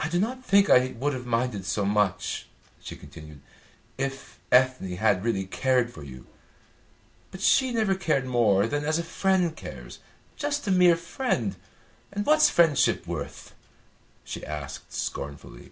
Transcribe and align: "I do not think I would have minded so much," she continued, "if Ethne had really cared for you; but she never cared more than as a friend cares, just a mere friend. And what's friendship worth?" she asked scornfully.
"I 0.00 0.08
do 0.08 0.18
not 0.18 0.44
think 0.44 0.68
I 0.68 0.96
would 0.98 1.12
have 1.12 1.26
minded 1.26 1.64
so 1.64 1.84
much," 1.84 2.48
she 2.80 2.96
continued, 2.96 3.40
"if 3.96 4.40
Ethne 4.50 4.96
had 4.96 5.22
really 5.22 5.44
cared 5.46 5.92
for 5.92 6.02
you; 6.02 6.26
but 7.30 7.40
she 7.40 7.70
never 7.72 7.94
cared 7.94 8.26
more 8.26 8.66
than 8.66 8.84
as 8.84 8.98
a 8.98 9.04
friend 9.04 9.54
cares, 9.54 10.00
just 10.36 10.66
a 10.66 10.72
mere 10.72 10.96
friend. 10.96 11.54
And 12.10 12.26
what's 12.26 12.50
friendship 12.50 13.06
worth?" 13.06 13.54
she 14.24 14.44
asked 14.44 14.92
scornfully. 14.92 15.70